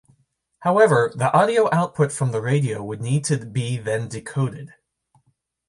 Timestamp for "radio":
2.41-2.81